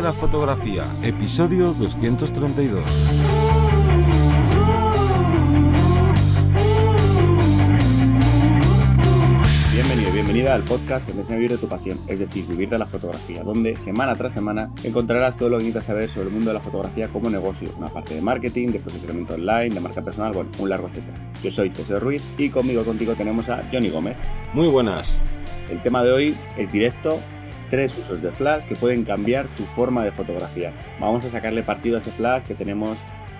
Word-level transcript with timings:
de 0.00 0.06
la 0.06 0.12
fotografía, 0.14 0.84
episodio 1.02 1.74
232. 1.74 2.82
Bienvenido, 9.74 10.12
bienvenida 10.12 10.54
al 10.54 10.62
podcast 10.62 11.06
que 11.06 11.12
te 11.12 11.18
enseña 11.18 11.36
a 11.36 11.38
vivir 11.40 11.50
de 11.50 11.58
tu 11.58 11.68
pasión, 11.68 11.98
es 12.06 12.18
decir, 12.18 12.46
vivir 12.46 12.70
de 12.70 12.78
la 12.78 12.86
fotografía, 12.86 13.42
donde 13.42 13.76
semana 13.76 14.16
tras 14.16 14.32
semana 14.32 14.70
encontrarás 14.84 15.36
todo 15.36 15.50
lo 15.50 15.58
que 15.58 15.64
necesitas 15.64 15.86
saber 15.86 16.08
sobre 16.08 16.28
el 16.28 16.32
mundo 16.32 16.48
de 16.48 16.54
la 16.54 16.60
fotografía 16.60 17.08
como 17.08 17.28
negocio, 17.28 17.68
una 17.76 17.88
parte 17.88 18.14
de 18.14 18.22
marketing, 18.22 18.68
de 18.68 18.78
posicionamiento 18.78 19.34
online, 19.34 19.74
de 19.74 19.80
marca 19.80 20.00
personal, 20.00 20.32
bueno, 20.32 20.48
un 20.58 20.70
largo 20.70 20.88
etcétera. 20.88 21.18
Yo 21.42 21.50
soy 21.50 21.74
José 21.74 21.98
Ruiz 21.98 22.22
y 22.38 22.48
conmigo 22.48 22.84
contigo 22.84 23.14
tenemos 23.16 23.50
a 23.50 23.68
Johnny 23.70 23.90
Gómez. 23.90 24.16
Muy 24.54 24.68
buenas. 24.68 25.20
El 25.70 25.80
tema 25.82 26.02
de 26.02 26.12
hoy 26.12 26.36
es 26.56 26.72
directo, 26.72 27.20
tres 27.70 27.96
usos 27.96 28.20
de 28.20 28.30
flash 28.30 28.64
que 28.64 28.76
pueden 28.76 29.04
cambiar 29.04 29.46
tu 29.56 29.64
forma 29.64 30.04
de 30.04 30.12
fotografía. 30.12 30.72
Vamos 30.98 31.24
a 31.24 31.30
sacarle 31.30 31.62
partido 31.62 31.96
a 31.96 32.00
ese 32.00 32.10
flash 32.10 32.42
que 32.42 32.54
tenemos 32.54 32.98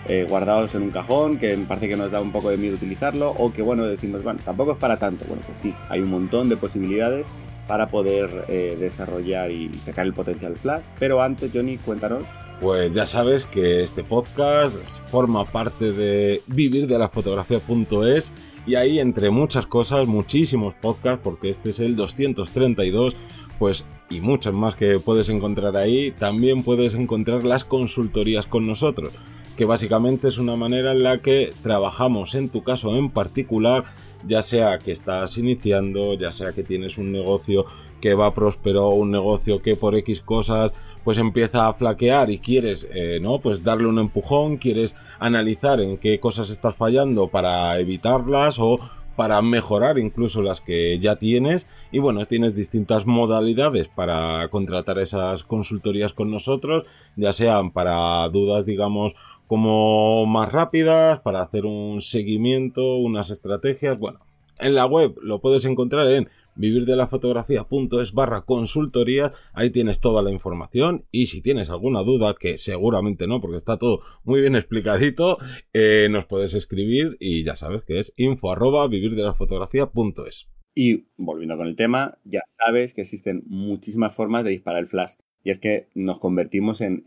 eh, 0.09 0.27
guardados 0.29 0.75
en 0.75 0.83
un 0.83 0.91
cajón, 0.91 1.39
que 1.39 1.57
parece 1.69 1.89
que 1.89 1.97
nos 1.97 2.11
da 2.11 2.21
un 2.21 2.33
poco 2.33 2.51
de 2.51 2.57
miedo 2.57 2.75
utilizarlo, 2.75 3.31
o 3.31 3.53
que 3.53 3.63
bueno, 3.63 3.85
decimos, 3.85 4.23
bueno, 4.23 4.41
tampoco 4.45 4.73
es 4.73 4.79
para 4.79 4.99
tanto. 4.99 5.25
Bueno, 5.27 5.43
pues 5.45 5.59
sí, 5.59 5.75
hay 5.89 6.01
un 6.01 6.11
montón 6.11 6.49
de 6.49 6.57
posibilidades 6.57 7.27
para 7.69 7.89
poder 7.89 8.47
eh, 8.49 8.77
desarrollar 8.81 9.51
y 9.51 9.73
sacar 9.75 10.07
el 10.07 10.13
potencial 10.13 10.57
flash. 10.57 10.87
Pero 10.99 11.21
antes, 11.23 11.51
Johnny, 11.53 11.77
cuéntanos. 11.77 12.25
Pues 12.61 12.93
ya 12.93 13.07
sabes 13.07 13.47
que 13.47 13.83
este 13.83 14.05
podcast 14.05 14.85
forma 15.11 15.45
parte 15.45 15.93
de 15.93 16.43
vivir 16.47 16.87
de 16.87 16.99
la 16.99 17.09
fotografía.es 17.09 18.33
y 18.67 18.75
ahí 18.75 18.99
entre 18.99 19.31
muchas 19.31 19.67
cosas, 19.67 20.07
muchísimos 20.07 20.75
podcasts, 20.75 21.21
porque 21.23 21.51
este 21.51 21.71
es 21.71 21.81
el 21.81 21.97
232, 21.97 23.15
pues 23.59 23.85
y 24.11 24.21
muchas 24.21 24.55
más 24.55 24.75
que 24.75 24.99
puedes 24.99 25.29
encontrar 25.29 25.77
ahí, 25.77 26.11
también 26.13 26.63
puedes 26.63 26.95
encontrar 26.95 27.45
las 27.45 27.65
consultorías 27.65 28.47
con 28.47 28.67
nosotros 28.67 29.13
que 29.61 29.67
básicamente 29.67 30.27
es 30.27 30.39
una 30.39 30.57
manera 30.57 30.93
en 30.93 31.03
la 31.03 31.19
que 31.19 31.53
trabajamos 31.63 32.35
en 32.35 32.49
tu 32.49 32.63
caso 32.63 32.97
en 32.97 33.11
particular, 33.11 33.85
ya 34.27 34.41
sea 34.41 34.79
que 34.79 34.91
estás 34.91 35.37
iniciando, 35.37 36.15
ya 36.15 36.33
sea 36.33 36.53
que 36.53 36.63
tienes 36.63 36.97
un 36.97 37.13
negocio 37.13 37.67
que 38.01 38.15
va 38.15 38.35
próspero, 38.35 38.89
un 38.89 39.11
negocio 39.11 39.61
que 39.61 39.77
por 39.77 39.95
X 39.97 40.23
cosas 40.23 40.73
pues 41.05 41.19
empieza 41.19 41.69
a 41.69 41.75
flaquear 41.75 42.31
y 42.31 42.39
quieres, 42.39 42.89
eh, 42.95 43.19
¿no? 43.21 43.41
Pues 43.41 43.63
darle 43.63 43.87
un 43.87 43.99
empujón, 43.99 44.57
quieres 44.57 44.97
analizar 45.21 45.81
en 45.81 45.99
qué 45.99 46.19
cosas 46.19 46.51
estás 46.51 46.75
fallando 46.75 47.29
para 47.29 47.79
evitarlas 47.79 48.59
o 48.59 48.81
para 49.15 49.43
mejorar 49.43 49.99
incluso 49.99 50.41
las 50.41 50.61
que 50.61 50.99
ya 50.99 51.17
tienes 51.17 51.67
y 51.93 51.99
bueno, 51.99 52.25
tienes 52.25 52.55
distintas 52.55 53.07
modalidades 53.07 53.89
para 53.89 54.49
contratar 54.49 54.99
esas 54.99 55.45
consultorías 55.45 56.15
con 56.15 56.31
nosotros, 56.31 56.89
ya 57.17 57.33
sean 57.33 57.71
para 57.71 58.27
dudas 58.31 58.65
digamos 58.65 59.15
como 59.47 60.27
más 60.27 60.51
rápidas, 60.53 61.19
para 61.21 61.43
hacer 61.43 61.67
un 61.67 62.01
seguimiento, 62.01 62.99
unas 62.99 63.31
estrategias. 63.31 63.99
Bueno, 63.99 64.21
en 64.61 64.75
la 64.77 64.87
web 64.87 65.17
lo 65.21 65.41
puedes 65.41 65.65
encontrar 65.65 66.07
en 66.07 66.31
vivirdelafotografía.es 66.57 68.13
barra 68.13 68.43
consultoría, 68.43 69.33
ahí 69.53 69.71
tienes 69.71 70.01
toda 70.01 70.23
la 70.23 70.31
información 70.31 71.07
y 71.11 71.27
si 71.27 71.43
tienes 71.43 71.71
alguna 71.71 72.03
duda, 72.03 72.35
que 72.39 72.59
seguramente 72.59 73.27
no, 73.27 73.41
porque 73.41 73.57
está 73.57 73.79
todo 73.79 74.01
muy 74.25 74.41
bien 74.41 74.57
explicadito, 74.57 75.39
eh, 75.73 76.09
nos 76.11 76.27
puedes 76.27 76.55
escribir 76.55 77.17
y 77.21 77.45
ya 77.45 77.57
sabes 77.57 77.83
que 77.85 77.99
es 77.99 78.13
info 78.17 78.53
arroba 78.53 78.87
vivirdelafotografía.es. 78.89 80.49
Y 80.75 81.07
volviendo 81.17 81.57
con 81.57 81.67
el 81.67 81.77
tema, 81.77 82.19
ya 82.25 82.41
sabes 82.47 82.95
que 82.95 83.03
existen 83.03 83.43
muchísimas 83.47 84.15
formas 84.15 84.45
de 84.45 84.51
disparar 84.51 84.81
el 84.81 84.87
flash. 84.87 85.15
Y 85.43 85.51
es 85.51 85.59
que 85.59 85.89
nos 85.95 86.19
convertimos 86.19 86.81
en, 86.81 87.03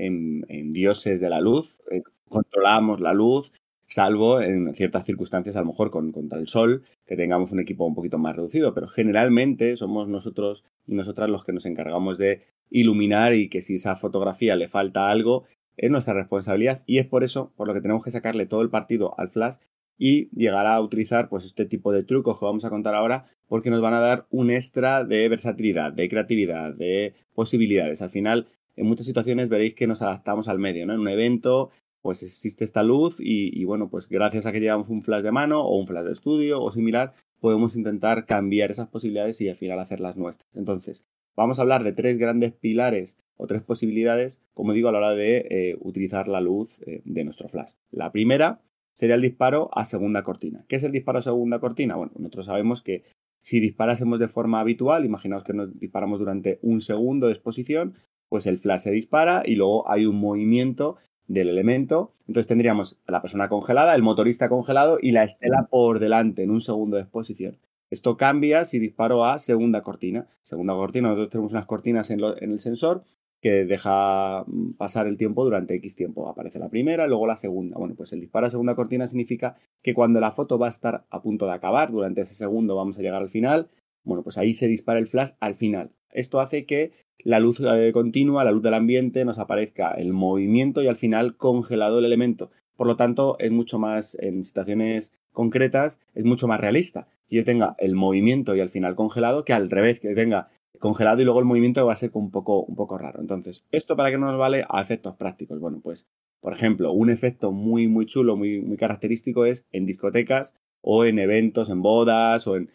dioses 0.72 1.22
de 1.22 1.30
la 1.30 1.39
luz, 1.39 1.81
eh, 1.91 2.02
controlamos 2.30 3.00
la 3.00 3.13
luz, 3.13 3.52
salvo 3.94 4.42
en 4.42 4.74
ciertas 4.74 5.06
circunstancias, 5.06 5.56
a 5.56 5.62
lo 5.62 5.68
mejor 5.68 5.92
con, 5.92 6.12
con 6.12 6.30
tal 6.30 6.48
sol, 6.48 6.84
que 7.06 7.16
tengamos 7.16 7.52
un 7.52 7.59
equipo 7.59 7.86
un 7.86 7.96
poquito 7.96 8.18
más 8.18 8.36
reducido, 8.36 8.74
pero 8.74 8.88
generalmente 8.88 9.76
somos 9.78 10.08
nosotros 10.08 10.64
y 10.88 10.96
nosotras 10.96 11.30
los 11.30 11.44
que 11.44 11.54
nos 11.54 11.66
encargamos 11.66 12.18
de 12.18 12.42
iluminar 12.70 13.34
y 13.34 13.50
que 13.50 13.62
si 13.62 13.76
esa 13.76 13.96
fotografía 13.96 14.56
le 14.56 14.68
falta 14.68 15.09
algo, 15.09 15.46
es 15.78 15.90
nuestra 15.92 16.14
responsabilidad 16.14 16.84
y 16.86 16.98
es 16.98 17.06
por 17.06 17.24
eso 17.24 17.54
por 17.56 17.68
lo 17.68 17.74
que 17.74 17.81
tenemos 17.81 18.04
que 18.04 18.12
sacarle 18.12 18.46
todo 18.46 18.62
el 18.62 18.70
partido 18.70 19.18
al 19.18 19.30
flash 19.30 19.56
y 19.98 20.30
llegar 20.36 20.66
a 20.66 20.81
utilizar 20.81 21.30
pues 21.30 21.46
este 21.46 21.66
tipo 21.66 21.92
de 21.92 22.04
trucos 22.04 22.40
que 22.40 22.46
vamos 22.46 22.66
a 22.66 22.70
contar 22.70 22.96
ahora 22.96 23.25
porque 23.48 23.70
nos 23.70 23.81
van 23.81 23.94
a 23.94 24.00
dar 24.00 24.25
un 24.31 24.50
extra 24.50 25.04
de 25.04 25.30
versatilidad, 25.30 25.94
de 25.94 26.10
creatividad, 26.10 26.74
de 26.74 27.14
posibilidades. 27.34 28.02
Al 28.02 28.10
final, 28.10 28.48
en 28.75 28.88
muchas 28.88 29.06
situaciones 29.06 29.50
veréis 29.50 29.75
que 29.75 29.88
nos 29.88 30.02
adaptamos 30.02 30.48
al 30.48 30.60
medio, 30.60 30.86
¿no? 30.86 30.94
En 30.94 31.00
un 31.00 31.10
evento 31.10 31.70
pues 32.03 32.22
existe 32.22 32.66
esta 32.66 32.84
luz 32.84 33.16
y, 33.18 33.64
bueno, 33.64 33.90
pues 33.90 34.09
gracias 34.09 34.46
a 34.46 34.52
que 34.52 34.59
llevamos 34.59 34.90
un 34.90 35.02
flash 35.02 35.24
de 35.24 35.31
mano 35.31 35.62
o 35.62 35.80
un 35.80 35.88
flash 35.88 36.03
de 36.03 36.12
estudio 36.12 36.62
o 36.62 36.69
similar, 36.69 37.14
podemos 37.40 37.78
intentar 37.78 38.25
cambiar 38.25 38.72
esas 38.72 38.90
posibilidades 38.90 39.40
y 39.40 39.47
al 39.47 39.56
final 39.56 39.80
hacerlas 39.80 40.18
nuestras. 40.18 40.56
Entonces, 40.58 41.06
vamos 41.38 41.58
a 41.58 41.62
hablar 41.62 41.86
de 41.86 41.94
tres 41.94 42.18
grandes 42.18 42.52
pilares 42.52 43.18
o 43.38 43.47
tres 43.47 43.62
posibilidades, 43.63 44.44
como 44.53 44.74
digo, 44.74 44.90
a 44.90 44.92
la 44.92 44.97
hora 44.97 45.12
de 45.12 45.47
eh, 45.50 45.78
utilizar 45.80 46.28
la 46.28 46.42
luz 46.42 46.81
eh, 46.86 47.02
de 47.06 47.24
nuestro 47.24 47.47
flash. 47.47 47.72
La 47.90 48.12
primera 48.12 48.59
sería 48.92 49.16
el 49.16 49.22
disparo 49.22 49.69
a 49.72 49.86
segunda 49.86 50.24
cortina. 50.24 50.66
¿Qué 50.68 50.75
es 50.75 50.84
el 50.84 50.92
disparo 50.92 51.19
a 51.19 51.22
segunda 51.22 51.59
cortina? 51.59 51.96
Bueno, 51.96 52.12
nosotros 52.18 52.47
sabemos 52.47 52.81
que 52.81 53.03
si 53.40 53.62
disparásemos 53.62 54.19
de 54.19 54.28
forma 54.28 54.59
habitual, 54.59 55.06
imaginaos 55.06 55.46
que 55.46 55.53
nos 55.53 55.80
disparamos 55.80 56.19
durante 56.19 56.59
un 56.62 56.81
segundo 56.81 57.28
de 57.28 57.34
exposición, 57.34 57.94
pues 58.28 58.46
el 58.46 58.58
flash 58.58 58.81
se 58.81 58.92
dispara 58.92 59.44
y 59.46 59.56
luego 59.56 59.90
hay 59.90 60.06
un 60.06 60.18
movimiento 60.18 60.97
del 61.28 61.50
elemento. 61.50 62.13
Entonces 62.28 62.47
tendríamos 62.47 62.97
a 63.07 63.11
la 63.11 63.22
persona 63.22 63.50
congelada, 63.50 63.95
el 63.95 64.03
motorista 64.03 64.50
congelado 64.50 64.97
y 65.01 65.11
la 65.11 65.23
estela 65.23 65.67
por 65.69 66.00
delante 66.00 66.44
en 66.44 66.51
un 66.51 66.61
segundo 66.61 66.97
de 66.97 67.03
exposición. 67.03 67.57
Esto 67.89 68.17
cambia 68.17 68.66
si 68.66 68.79
disparo 68.79 69.23
a 69.23 69.38
segunda 69.38 69.83
cortina. 69.83 70.25
Segunda 70.41 70.73
cortina, 70.73 71.09
nosotros 71.09 71.29
tenemos 71.29 71.51
unas 71.51 71.67
cortinas 71.67 72.09
en, 72.09 72.22
el 72.23 72.59
sensor 72.59 73.03
que 73.39 73.66
deja 73.66 74.45
mm, 74.47 74.73
pasar 74.73 75.06
el 75.06 75.16
tiempo 75.16 75.44
durante 75.44 75.75
X 75.75 75.95
tiempo. 75.95 76.28
Aparece 76.28 76.57
la 76.57 76.69
primera, 76.69 77.06
luego 77.07 77.28
la 77.28 77.35
segunda. 77.35 77.78
Bueno, 77.78 77.94
pues 77.95 78.12
el 78.13 78.22
disparo 78.22 78.47
a 78.47 78.50
segunda 78.50 78.73
cortina 78.73 79.06
significa 79.06 79.56
que 79.83 79.94
cuando 79.94 80.19
la 80.19 80.31
foto 80.31 80.57
va 80.57 80.67
a 80.67 80.69
estar 80.69 81.06
a 81.09 81.22
punto 81.22 81.45
de 81.45 81.51
acabar, 81.51 81.91
durante 81.91 82.22
ese 82.22 82.33
segundo 82.33 82.75
vamos 82.75 82.97
a 82.97 83.01
llegar 83.01 83.22
al 83.22 83.29
final, 83.29 83.69
bueno, 84.03 84.23
pues 84.23 84.38
ahí 84.38 84.56
se 84.56 84.67
dispara 84.67 84.97
el 85.00 85.06
flash 85.06 85.31
al 85.39 85.56
final. 85.56 85.91
Esto 86.13 86.40
hace 86.40 86.66
que 86.66 86.91
la 87.24 87.40
luz 87.40 87.59
eh, 87.59 87.91
continua, 87.94 88.44
la 88.44 88.51
luz 88.51 88.63
del 88.63 88.74
ambiente, 88.74 89.25
nos 89.25 89.40
aparezca 89.40 89.91
el 89.91 90.13
movimiento 90.13 90.81
y 90.81 90.88
al 90.88 90.96
final 90.96 91.38
congelado 91.38 92.00
el 92.00 92.06
elemento. 92.06 92.51
Por 92.75 92.88
lo 92.88 92.96
tanto, 92.96 93.38
es 93.40 93.51
mucho 93.51 93.79
más, 93.79 94.16
en 94.19 94.44
situaciones 94.44 95.12
concretas, 95.31 96.00
es 96.13 96.25
mucho 96.25 96.47
más 96.47 96.59
realista. 96.59 97.07
Que 97.28 97.38
yo 97.38 97.44
tenga 97.44 97.75
el 97.79 97.96
movimiento 97.96 98.56
y 98.56 98.59
al 98.59 98.69
final 98.69 98.96
congelado 98.96 99.46
que 99.46 99.53
al 99.53 99.69
revés, 99.69 100.00
que 100.00 100.16
tenga 100.16 100.50
congelado 100.79 101.22
y 101.22 101.24
luego 101.24 101.40
el 101.40 101.46
movimiento 101.46 101.85
va 101.85 101.94
a 101.94 101.97
ser 101.97 102.12
un 102.13 102.30
poco, 102.30 102.63
un 102.63 102.75
poco 102.75 102.97
raro. 102.97 103.22
Entonces, 103.22 103.66
¿esto 103.72 103.95
para 103.95 104.12
qué 104.12 104.18
nos 104.18 104.38
vale 104.38 104.66
a 104.68 104.81
efectos 104.81 105.16
prácticos? 105.16 105.59
Bueno, 105.59 105.80
pues, 105.81 106.09
por 106.41 106.51
ejemplo, 106.51 106.91
un 106.91 107.09
efecto 107.09 107.53
muy, 107.53 107.88
muy 107.88 108.06
chulo, 108.06 108.35
muy, 108.35 108.59
muy 108.62 108.75
característico 108.75 109.45
es 109.45 109.66
en 109.72 109.85
discotecas 109.85 110.56
o 110.81 111.06
en 111.06 111.19
eventos, 111.19 111.69
en 111.69 111.81
bodas 111.81 112.45
o 112.47 112.57
en 112.57 112.69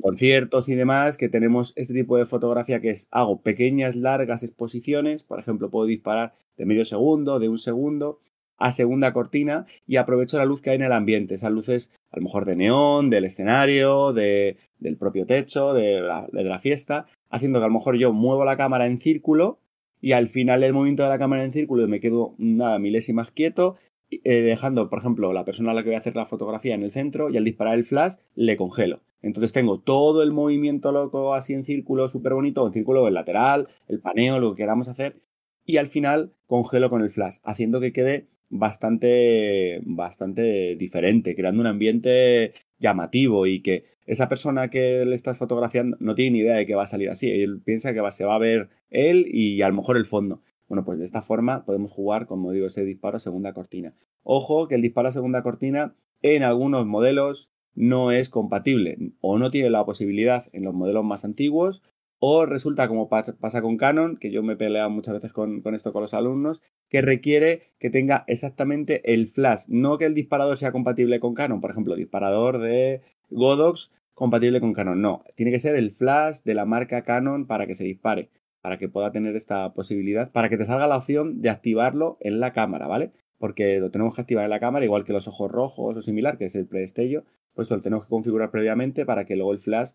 conciertos 0.00 0.68
y 0.68 0.74
demás, 0.74 1.16
que 1.16 1.28
tenemos 1.28 1.72
este 1.76 1.94
tipo 1.94 2.16
de 2.16 2.24
fotografía 2.24 2.80
que 2.80 2.90
es, 2.90 3.08
hago 3.10 3.42
pequeñas, 3.42 3.96
largas 3.96 4.42
exposiciones, 4.42 5.22
por 5.22 5.38
ejemplo, 5.38 5.70
puedo 5.70 5.86
disparar 5.86 6.32
de 6.56 6.66
medio 6.66 6.84
segundo, 6.84 7.38
de 7.38 7.48
un 7.48 7.58
segundo, 7.58 8.20
a 8.56 8.72
segunda 8.72 9.12
cortina 9.12 9.66
y 9.86 9.96
aprovecho 9.96 10.38
la 10.38 10.44
luz 10.44 10.62
que 10.62 10.70
hay 10.70 10.76
en 10.76 10.82
el 10.82 10.92
ambiente, 10.92 11.34
esas 11.34 11.50
luces 11.50 11.92
a 12.10 12.16
lo 12.16 12.22
mejor 12.22 12.44
de 12.44 12.56
neón, 12.56 13.10
del 13.10 13.24
escenario, 13.24 14.12
de, 14.12 14.56
del 14.78 14.96
propio 14.96 15.26
techo, 15.26 15.74
de 15.74 16.00
la, 16.00 16.58
fiesta, 16.60 17.06
haciendo 17.30 17.58
que 17.58 17.64
a 17.64 17.68
lo 17.68 17.74
mejor 17.74 17.96
yo 17.96 18.12
muevo 18.12 18.44
la 18.44 18.56
cámara 18.56 18.86
en 18.86 18.98
círculo 18.98 19.58
y 20.00 20.12
al 20.12 20.28
final 20.28 20.60
del 20.60 20.72
movimiento 20.72 21.02
de 21.02 21.08
la 21.08 21.18
cámara 21.18 21.44
en 21.44 21.52
círculo 21.52 21.86
me 21.88 22.00
quedo 22.00 22.34
nada 22.38 22.78
milésimas 22.78 23.30
quieto, 23.30 23.76
eh, 24.10 24.42
dejando, 24.42 24.88
por 24.88 24.98
ejemplo, 25.00 25.32
la 25.32 25.44
persona 25.44 25.72
a 25.72 25.74
la 25.74 25.82
que 25.82 25.88
voy 25.88 25.96
a 25.96 25.98
hacer 25.98 26.14
la 26.14 26.26
fotografía 26.26 26.74
en 26.74 26.82
el 26.82 26.90
centro 26.90 27.30
y 27.30 27.36
al 27.36 27.44
disparar 27.44 27.74
el 27.74 27.84
flash 27.84 28.14
le 28.34 28.56
congelo. 28.56 29.00
Entonces 29.24 29.54
tengo 29.54 29.80
todo 29.80 30.22
el 30.22 30.32
movimiento 30.32 30.92
loco 30.92 31.32
así 31.32 31.54
en 31.54 31.64
círculo 31.64 32.10
súper 32.10 32.34
bonito, 32.34 32.66
en 32.66 32.74
círculo, 32.74 33.08
el 33.08 33.14
lateral, 33.14 33.68
el 33.88 33.98
paneo, 33.98 34.38
lo 34.38 34.54
que 34.54 34.62
queramos 34.62 34.86
hacer. 34.86 35.16
Y 35.64 35.78
al 35.78 35.86
final 35.86 36.34
congelo 36.46 36.90
con 36.90 37.00
el 37.00 37.08
flash, 37.08 37.38
haciendo 37.42 37.80
que 37.80 37.94
quede 37.94 38.26
bastante, 38.50 39.80
bastante 39.86 40.76
diferente, 40.76 41.34
creando 41.34 41.62
un 41.62 41.68
ambiente 41.68 42.52
llamativo 42.78 43.46
y 43.46 43.62
que 43.62 43.84
esa 44.04 44.28
persona 44.28 44.68
que 44.68 45.06
le 45.06 45.14
estás 45.14 45.38
fotografiando 45.38 45.96
no 46.00 46.14
tiene 46.14 46.32
ni 46.32 46.38
idea 46.40 46.56
de 46.56 46.66
que 46.66 46.74
va 46.74 46.82
a 46.82 46.86
salir 46.86 47.08
así. 47.08 47.30
Él 47.30 47.62
piensa 47.64 47.94
que 47.94 48.02
va, 48.02 48.10
se 48.10 48.26
va 48.26 48.34
a 48.34 48.38
ver 48.38 48.68
él 48.90 49.26
y 49.32 49.62
a 49.62 49.68
lo 49.68 49.74
mejor 49.74 49.96
el 49.96 50.04
fondo. 50.04 50.42
Bueno, 50.68 50.84
pues 50.84 50.98
de 50.98 51.06
esta 51.06 51.22
forma 51.22 51.64
podemos 51.64 51.92
jugar, 51.92 52.26
como 52.26 52.52
digo, 52.52 52.66
ese 52.66 52.84
disparo 52.84 53.16
a 53.16 53.20
segunda 53.20 53.54
cortina. 53.54 53.94
Ojo 54.22 54.68
que 54.68 54.74
el 54.74 54.82
disparo 54.82 55.08
a 55.08 55.12
segunda 55.12 55.42
cortina 55.42 55.94
en 56.20 56.42
algunos 56.42 56.84
modelos 56.84 57.53
no 57.74 58.12
es 58.12 58.28
compatible. 58.28 58.98
O 59.20 59.38
no 59.38 59.50
tiene 59.50 59.70
la 59.70 59.84
posibilidad 59.84 60.46
en 60.52 60.64
los 60.64 60.74
modelos 60.74 61.04
más 61.04 61.24
antiguos 61.24 61.82
o 62.26 62.46
resulta, 62.46 62.88
como 62.88 63.10
pasa 63.10 63.60
con 63.60 63.76
Canon, 63.76 64.16
que 64.16 64.30
yo 64.30 64.42
me 64.42 64.54
he 64.54 64.56
peleado 64.56 64.88
muchas 64.88 65.12
veces 65.12 65.30
con, 65.30 65.62
esto 65.74 65.92
con 65.92 66.00
los 66.00 66.14
alumnos, 66.14 66.62
que 66.88 67.02
requiere 67.02 67.74
que 67.78 67.90
tenga 67.90 68.24
exactamente 68.28 69.12
el 69.12 69.26
flash, 69.26 69.64
no 69.68 69.98
que 69.98 70.06
el 70.06 70.14
disparador 70.14 70.56
sea 70.56 70.72
compatible 70.72 71.20
con 71.20 71.34
Canon, 71.34 71.60
por 71.60 71.70
ejemplo, 71.70 71.94
disparador 71.96 72.60
de 72.60 73.02
Godox 73.28 73.90
compatible 74.14 74.60
con 74.60 74.72
Canon, 74.72 75.02
no, 75.02 75.22
tiene 75.36 75.52
que 75.52 75.58
ser 75.58 75.74
el 75.74 75.90
flash 75.90 76.38
de 76.44 76.54
la 76.54 76.64
marca 76.64 77.02
Canon 77.02 77.46
para 77.46 77.66
que 77.66 77.74
se 77.74 77.84
dispare, 77.84 78.30
para 78.62 78.78
que 78.78 78.88
pueda 78.88 79.12
tener 79.12 79.36
esta 79.36 79.74
posibilidad, 79.74 80.32
para 80.32 80.48
que 80.48 80.56
te 80.56 80.64
salga 80.64 80.86
la 80.86 80.96
opción 80.96 81.42
de 81.42 81.50
activarlo 81.50 82.16
en 82.20 82.40
la 82.40 82.54
cámara, 82.54 82.86
¿vale? 82.86 83.10
Porque 83.36 83.80
lo 83.80 83.90
tenemos 83.90 84.14
que 84.14 84.22
activar 84.22 84.44
en 84.44 84.50
la 84.50 84.60
cámara, 84.60 84.86
igual 84.86 85.04
que 85.04 85.12
los 85.12 85.28
ojos 85.28 85.50
rojos 85.50 85.98
o 85.98 86.00
similar, 86.00 86.38
que 86.38 86.46
es 86.46 86.54
el 86.54 86.66
predestello, 86.66 87.24
pues 87.54 87.70
lo 87.70 87.80
tenemos 87.80 88.04
que 88.04 88.10
configurar 88.10 88.50
previamente 88.50 89.06
para 89.06 89.24
que 89.24 89.36
luego 89.36 89.52
el 89.52 89.58
flash 89.58 89.90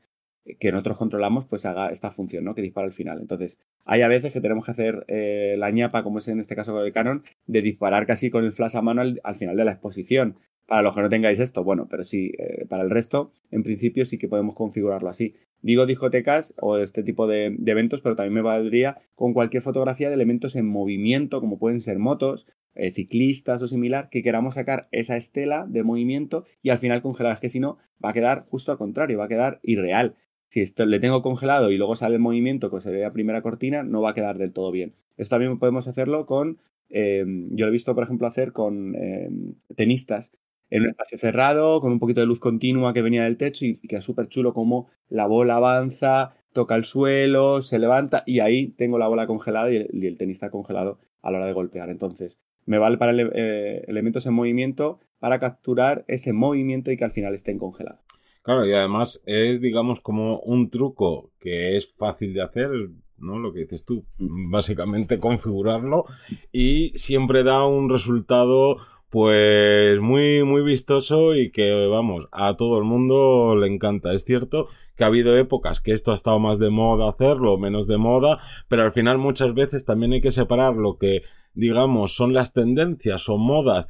que 0.57 0.71
nosotros 0.71 0.97
controlamos, 0.97 1.45
pues 1.45 1.65
haga 1.65 1.89
esta 1.89 2.11
función, 2.11 2.43
¿no? 2.43 2.55
Que 2.55 2.61
dispara 2.61 2.87
al 2.87 2.93
final. 2.93 3.19
Entonces, 3.19 3.59
hay 3.85 4.01
a 4.01 4.07
veces 4.07 4.33
que 4.33 4.41
tenemos 4.41 4.65
que 4.65 4.71
hacer 4.71 5.05
eh, 5.07 5.55
la 5.57 5.69
ñapa, 5.69 6.03
como 6.03 6.17
es 6.19 6.27
en 6.27 6.39
este 6.39 6.55
caso 6.55 6.73
con 6.73 6.85
el 6.85 6.93
Canon, 6.93 7.23
de 7.45 7.61
disparar 7.61 8.05
casi 8.05 8.29
con 8.29 8.45
el 8.45 8.53
flash 8.53 8.75
a 8.75 8.81
mano 8.81 9.01
al, 9.01 9.35
final 9.35 9.55
de 9.55 9.65
la 9.65 9.71
exposición. 9.73 10.37
Para 10.65 10.83
los 10.83 10.93
que 10.93 11.01
no 11.01 11.09
tengáis 11.09 11.39
esto, 11.39 11.63
bueno, 11.63 11.87
pero 11.89 12.03
sí, 12.03 12.31
eh, 12.37 12.65
para 12.67 12.83
el 12.83 12.91
resto, 12.91 13.31
en 13.49 13.63
principio 13.63 14.05
sí 14.05 14.19
que 14.19 14.27
podemos 14.27 14.55
configurarlo 14.55 15.09
así. 15.09 15.33
Digo 15.61 15.87
discotecas 15.87 16.53
o 16.61 16.77
este 16.77 17.01
tipo 17.01 17.25
de, 17.25 17.57
eventos, 17.65 18.01
pero 18.01 18.15
también 18.15 18.35
me 18.35 18.41
valdría 18.41 18.99
con 19.15 19.33
cualquier 19.33 19.63
fotografía 19.63 20.09
de 20.09 20.15
elementos 20.15 20.55
en 20.55 20.67
movimiento, 20.67 21.41
como 21.41 21.57
pueden 21.57 21.81
ser 21.81 21.97
motos, 21.97 22.45
eh, 22.79 22.91
ciclistas 22.91 23.61
o 23.61 23.67
similar, 23.67 24.09
que 24.09 24.23
queramos 24.23 24.55
sacar 24.55 24.87
esa 24.91 25.17
estela 25.17 25.65
de 25.67 25.83
movimiento 25.83 26.45
y 26.61 26.69
al 26.69 26.77
final 26.77 27.01
congelar. 27.01 27.33
Es 27.33 27.39
que 27.39 27.49
si 27.49 27.59
no, 27.59 27.77
va 28.03 28.09
a 28.09 28.13
quedar 28.13 28.45
justo 28.49 28.71
al 28.71 28.77
contrario, 28.77 29.19
va 29.19 29.25
a 29.25 29.29
quedar 29.29 29.59
irreal 29.63 30.15
si 30.49 30.61
esto 30.61 30.85
le 30.85 30.99
tengo 30.99 31.21
congelado 31.21 31.71
y 31.71 31.77
luego 31.77 31.95
sale 31.95 32.15
el 32.15 32.21
movimiento 32.21 32.71
que 32.71 32.81
se 32.81 32.91
ve 32.91 33.05
a 33.05 33.13
primera 33.13 33.41
cortina, 33.41 33.83
no 33.83 34.01
va 34.01 34.11
a 34.11 34.13
quedar 34.13 34.37
del 34.37 34.51
todo 34.51 34.71
bien. 34.71 34.95
Esto 35.15 35.35
también 35.35 35.59
podemos 35.59 35.87
hacerlo 35.87 36.25
con, 36.25 36.57
eh, 36.89 37.23
yo 37.51 37.65
lo 37.65 37.69
he 37.69 37.71
visto, 37.71 37.93
por 37.93 38.03
ejemplo, 38.03 38.27
hacer 38.27 38.51
con 38.51 38.95
eh, 38.95 39.29
tenistas 39.75 40.31
en 40.71 40.83
un 40.83 40.89
espacio 40.89 41.17
cerrado, 41.17 41.81
con 41.81 41.91
un 41.91 41.99
poquito 41.99 42.19
de 42.21 42.27
luz 42.27 42.39
continua 42.39 42.93
que 42.93 43.01
venía 43.01 43.23
del 43.23 43.37
techo 43.37 43.65
y, 43.65 43.75
queda 43.75 44.01
súper 44.01 44.27
chulo 44.27 44.53
como 44.53 44.89
la 45.07 45.27
bola 45.27 45.55
avanza, 45.55 46.33
toca 46.51 46.75
el 46.75 46.83
suelo, 46.83 47.61
se 47.61 47.79
levanta 47.79 48.23
y 48.25 48.39
ahí 48.39 48.69
tengo 48.69 48.97
la 48.97 49.07
bola 49.07 49.27
congelada 49.27 49.71
y 49.71 49.77
el, 49.77 50.17
tenista 50.17 50.49
congelado 50.49 50.99
a 51.21 51.31
la 51.31 51.37
hora 51.37 51.47
de 51.47 51.53
golpear. 51.53 51.89
Entonces, 51.89 52.39
me 52.65 52.77
vale 52.77 52.97
para 52.97 53.13
eh, 53.13 53.83
elementos 53.87 54.25
en 54.25 54.33
movimiento 54.33 54.99
para 55.19 55.39
capturar 55.39 56.05
ese 56.07 56.33
movimiento 56.33 56.91
y 56.91 56.97
que 56.97 57.03
al 57.03 57.11
final 57.11 57.33
estén 57.33 57.59
congelados. 57.59 58.01
Claro, 58.41 58.65
y 58.65 58.71
además 58.71 59.21
es, 59.25 59.61
digamos, 59.61 59.99
como 59.99 60.39
un 60.39 60.69
truco 60.69 61.31
que 61.39 61.75
es 61.75 61.93
fácil 61.95 62.33
de 62.33 62.41
hacer, 62.41 62.69
¿no? 63.17 63.37
Lo 63.37 63.53
que 63.53 63.59
dices 63.61 63.83
tú, 63.83 64.05
mm. 64.17 64.49
básicamente 64.51 65.19
configurarlo 65.19 66.05
y 66.51 66.89
siempre 66.95 67.43
da 67.43 67.65
un 67.65 67.89
resultado 67.89 68.77
pues 69.09 69.99
muy 69.99 70.43
muy 70.43 70.61
vistoso 70.61 71.35
y 71.35 71.51
que 71.51 71.87
vamos, 71.87 72.27
a 72.31 72.55
todo 72.57 72.77
el 72.77 72.85
mundo 72.85 73.55
le 73.55 73.67
encanta. 73.67 74.13
Es 74.13 74.23
cierto 74.23 74.67
que 74.95 75.03
ha 75.03 75.07
habido 75.07 75.37
épocas 75.37 75.79
que 75.79 75.91
esto 75.91 76.11
ha 76.11 76.15
estado 76.15 76.39
más 76.39 76.59
de 76.59 76.69
moda 76.69 77.09
hacerlo, 77.09 77.57
menos 77.57 77.87
de 77.87 77.97
moda, 77.97 78.39
pero 78.67 78.83
al 78.83 78.91
final 78.91 79.17
muchas 79.17 79.53
veces 79.53 79.85
también 79.85 80.13
hay 80.13 80.21
que 80.21 80.31
separar 80.31 80.75
lo 80.75 80.97
que 80.97 81.23
digamos 81.53 82.15
son 82.15 82.33
las 82.33 82.53
tendencias 82.53 83.29
o 83.29 83.37
modas 83.37 83.87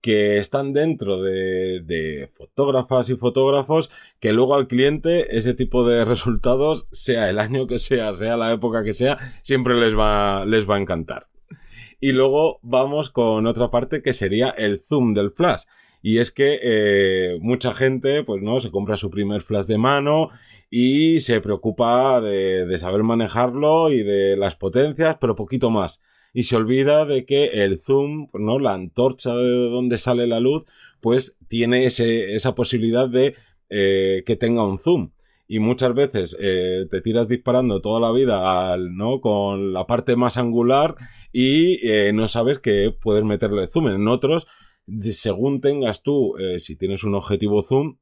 que 0.00 0.38
están 0.38 0.72
dentro 0.72 1.22
de, 1.22 2.30
fotógrafas 2.32 3.10
y 3.10 3.16
fotógrafos 3.16 3.90
que 4.18 4.32
luego 4.32 4.54
al 4.54 4.66
cliente 4.66 5.36
ese 5.36 5.54
tipo 5.54 5.86
de 5.86 6.04
resultados, 6.04 6.88
sea 6.92 7.28
el 7.28 7.38
año 7.38 7.66
que 7.66 7.78
sea, 7.78 8.14
sea 8.14 8.36
la 8.36 8.52
época 8.52 8.82
que 8.82 8.94
sea, 8.94 9.18
siempre 9.42 9.78
les 9.78 9.96
va, 9.96 10.44
les 10.46 10.68
va 10.68 10.76
a 10.76 10.80
encantar. 10.80 11.28
Y 12.00 12.12
luego 12.12 12.60
vamos 12.62 13.10
con 13.10 13.46
otra 13.46 13.70
parte 13.70 14.02
que 14.02 14.14
sería 14.14 14.48
el 14.50 14.80
zoom 14.80 15.12
del 15.12 15.30
flash. 15.30 15.64
Y 16.02 16.16
es 16.16 16.30
que 16.30 16.58
eh, 16.62 17.38
mucha 17.42 17.74
gente, 17.74 18.24
pues 18.24 18.40
no, 18.42 18.58
se 18.60 18.70
compra 18.70 18.96
su 18.96 19.10
primer 19.10 19.42
flash 19.42 19.66
de 19.66 19.76
mano 19.76 20.30
y 20.70 21.20
se 21.20 21.42
preocupa 21.42 22.22
de, 22.22 22.64
de 22.64 22.78
saber 22.78 23.02
manejarlo 23.02 23.90
y 23.90 24.02
de 24.02 24.38
las 24.38 24.56
potencias, 24.56 25.18
pero 25.20 25.36
poquito 25.36 25.68
más 25.68 26.00
y 26.32 26.44
se 26.44 26.56
olvida 26.56 27.04
de 27.04 27.24
que 27.24 27.64
el 27.64 27.78
zoom, 27.78 28.28
¿no? 28.34 28.58
La 28.58 28.74
antorcha 28.74 29.34
de 29.34 29.70
donde 29.70 29.98
sale 29.98 30.26
la 30.26 30.40
luz, 30.40 30.64
pues 31.00 31.38
tiene 31.48 31.86
ese, 31.86 32.34
esa 32.34 32.54
posibilidad 32.54 33.08
de 33.08 33.34
eh, 33.68 34.22
que 34.26 34.36
tenga 34.36 34.66
un 34.66 34.78
zoom. 34.78 35.12
Y 35.48 35.58
muchas 35.58 35.94
veces 35.94 36.36
eh, 36.40 36.86
te 36.90 37.00
tiras 37.00 37.28
disparando 37.28 37.80
toda 37.80 37.98
la 37.98 38.12
vida 38.12 38.72
al, 38.72 38.96
¿no? 38.96 39.20
con 39.20 39.72
la 39.72 39.84
parte 39.86 40.14
más 40.14 40.36
angular 40.36 40.94
y 41.32 41.84
eh, 41.88 42.12
no 42.12 42.28
sabes 42.28 42.60
que 42.60 42.94
puedes 43.00 43.24
meterle 43.24 43.66
zoom. 43.66 43.88
En 43.88 44.06
otros, 44.06 44.46
según 45.00 45.60
tengas 45.60 46.02
tú, 46.02 46.34
si 46.58 46.76
tienes 46.76 47.02
un 47.02 47.14
objetivo 47.14 47.62
zoom, 47.62 47.96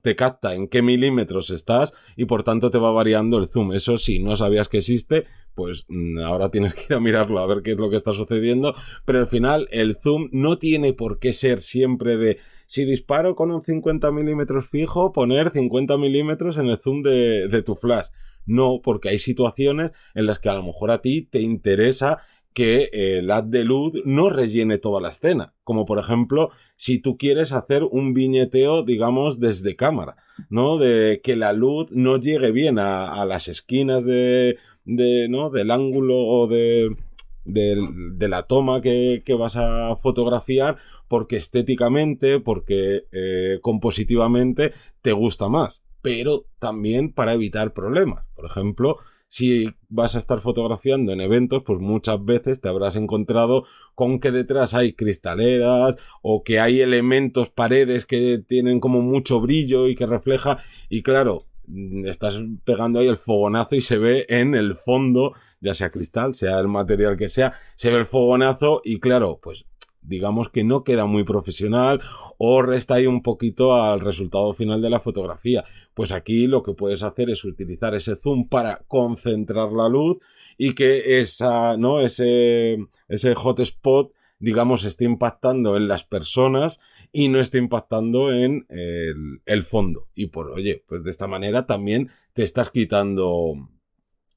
te 0.00 0.16
capta 0.16 0.54
en 0.54 0.68
qué 0.68 0.80
milímetros 0.80 1.50
estás 1.50 1.92
y 2.16 2.24
por 2.24 2.44
tanto 2.44 2.70
te 2.70 2.78
va 2.78 2.90
variando 2.92 3.38
el 3.38 3.48
zoom. 3.48 3.72
Eso 3.72 3.98
si 3.98 4.18
no 4.18 4.36
sabías 4.36 4.68
que 4.68 4.78
existe, 4.78 5.26
pues 5.54 5.84
mm, 5.88 6.18
ahora 6.20 6.50
tienes 6.50 6.74
que 6.74 6.86
ir 6.88 6.94
a 6.94 7.00
mirarlo 7.00 7.40
a 7.40 7.46
ver 7.46 7.62
qué 7.62 7.72
es 7.72 7.76
lo 7.76 7.90
que 7.90 7.96
está 7.96 8.12
sucediendo. 8.12 8.74
Pero 9.04 9.18
al 9.18 9.26
final 9.26 9.68
el 9.70 9.96
zoom 10.00 10.28
no 10.32 10.58
tiene 10.58 10.92
por 10.94 11.18
qué 11.18 11.32
ser 11.32 11.60
siempre 11.60 12.16
de 12.16 12.38
si 12.66 12.84
disparo 12.84 13.34
con 13.34 13.50
un 13.50 13.62
50 13.62 14.10
milímetros 14.12 14.68
fijo, 14.68 15.12
poner 15.12 15.50
50 15.50 15.98
milímetros 15.98 16.56
en 16.56 16.68
el 16.68 16.78
zoom 16.78 17.02
de, 17.02 17.48
de 17.48 17.62
tu 17.62 17.74
flash. 17.74 18.06
No, 18.44 18.80
porque 18.82 19.10
hay 19.10 19.18
situaciones 19.18 19.92
en 20.14 20.26
las 20.26 20.38
que 20.38 20.48
a 20.48 20.54
lo 20.54 20.64
mejor 20.64 20.90
a 20.90 21.00
ti 21.00 21.22
te 21.22 21.40
interesa 21.40 22.18
que 22.52 22.90
el 22.92 23.30
haz 23.30 23.50
de 23.50 23.64
luz 23.64 23.94
no 24.04 24.30
rellene 24.30 24.78
toda 24.78 25.00
la 25.00 25.08
escena. 25.08 25.54
Como 25.64 25.84
por 25.84 25.98
ejemplo, 25.98 26.50
si 26.76 26.98
tú 26.98 27.16
quieres 27.16 27.52
hacer 27.52 27.84
un 27.84 28.14
viñeteo, 28.14 28.82
digamos, 28.82 29.40
desde 29.40 29.76
cámara, 29.76 30.16
¿no? 30.50 30.78
De 30.78 31.20
que 31.22 31.36
la 31.36 31.52
luz 31.52 31.90
no 31.90 32.18
llegue 32.18 32.50
bien 32.50 32.78
a, 32.78 33.24
las 33.24 33.48
esquinas 33.48 34.04
de, 34.04 34.58
de, 34.84 35.28
¿no? 35.28 35.50
Del 35.50 35.70
ángulo 35.70 36.18
o 36.18 36.46
de, 36.46 36.96
de, 37.44 38.28
la 38.28 38.44
toma 38.44 38.80
que, 38.80 39.22
que, 39.24 39.34
vas 39.34 39.56
a 39.56 39.96
fotografiar 39.96 40.76
porque 41.08 41.36
estéticamente, 41.36 42.40
porque 42.40 43.04
eh, 43.12 43.58
compositivamente 43.62 44.72
te 45.02 45.12
gusta 45.12 45.48
más. 45.48 45.82
Pero 46.00 46.46
también 46.58 47.12
para 47.12 47.34
evitar 47.34 47.72
problemas. 47.72 48.24
Por 48.34 48.46
ejemplo, 48.46 48.98
si 49.32 49.66
vas 49.88 50.14
a 50.14 50.18
estar 50.18 50.42
fotografiando 50.42 51.10
en 51.10 51.22
eventos, 51.22 51.62
pues 51.64 51.80
muchas 51.80 52.22
veces 52.22 52.60
te 52.60 52.68
habrás 52.68 52.96
encontrado 52.96 53.64
con 53.94 54.20
que 54.20 54.30
detrás 54.30 54.74
hay 54.74 54.92
cristaleras 54.92 55.96
o 56.20 56.44
que 56.44 56.60
hay 56.60 56.82
elementos, 56.82 57.48
paredes 57.48 58.04
que 58.04 58.40
tienen 58.46 58.78
como 58.78 59.00
mucho 59.00 59.40
brillo 59.40 59.88
y 59.88 59.94
que 59.94 60.04
refleja. 60.04 60.58
Y 60.90 61.02
claro, 61.02 61.46
mm, 61.66 62.04
estás 62.08 62.42
pegando 62.66 62.98
ahí 62.98 63.06
el 63.06 63.16
fogonazo 63.16 63.74
y 63.74 63.80
se 63.80 63.96
ve 63.96 64.26
en 64.28 64.54
el 64.54 64.76
fondo, 64.76 65.32
ya 65.62 65.72
sea 65.72 65.88
cristal, 65.88 66.34
sea 66.34 66.60
el 66.60 66.68
material 66.68 67.16
que 67.16 67.28
sea, 67.28 67.54
se 67.74 67.90
ve 67.90 68.00
el 68.00 68.06
fogonazo 68.06 68.82
y 68.84 69.00
claro, 69.00 69.40
pues 69.42 69.64
digamos 70.02 70.48
que 70.48 70.64
no 70.64 70.84
queda 70.84 71.06
muy 71.06 71.24
profesional 71.24 72.00
o 72.38 72.62
resta 72.62 72.94
ahí 72.94 73.06
un 73.06 73.22
poquito 73.22 73.74
al 73.80 74.00
resultado 74.00 74.52
final 74.54 74.82
de 74.82 74.90
la 74.90 75.00
fotografía. 75.00 75.64
Pues 75.94 76.12
aquí 76.12 76.46
lo 76.46 76.62
que 76.62 76.74
puedes 76.74 77.02
hacer 77.02 77.30
es 77.30 77.44
utilizar 77.44 77.94
ese 77.94 78.16
zoom 78.16 78.48
para 78.48 78.82
concentrar 78.88 79.72
la 79.72 79.88
luz 79.88 80.18
y 80.58 80.74
que 80.74 81.20
esa, 81.20 81.76
¿no? 81.76 82.00
Ese, 82.00 82.78
ese 83.08 83.34
hotspot 83.34 84.12
digamos, 84.42 84.84
esté 84.84 85.04
impactando 85.04 85.76
en 85.76 85.86
las 85.86 86.02
personas 86.02 86.80
y 87.12 87.28
no 87.28 87.38
esté 87.38 87.58
impactando 87.58 88.32
en 88.32 88.66
el, 88.70 89.40
el, 89.46 89.62
fondo. 89.62 90.08
Y 90.16 90.26
por, 90.26 90.50
oye, 90.50 90.82
pues 90.88 91.04
de 91.04 91.12
esta 91.12 91.28
manera 91.28 91.64
también 91.64 92.10
te 92.32 92.42
estás 92.42 92.70
quitando, 92.70 93.54